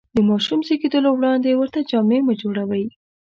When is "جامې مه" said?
1.89-2.33